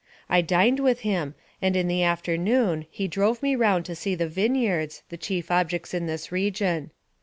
I 0.31 0.41
dined 0.41 0.79
with 0.79 1.01
him, 1.01 1.35
and 1.61 1.75
in 1.75 1.87
the 1.87 2.01
afternoon 2.01 2.87
he 2.89 3.07
drove 3.07 3.43
me 3.43 3.55
round 3.55 3.85
to 3.85 3.93
see 3.93 4.15
the 4.15 4.27
vineyards, 4.27 5.03
the 5.09 5.15
chief 5.17 5.51
objects 5.51 5.93
in 5.93 6.07
this 6.07 6.31
region. 6.31 6.89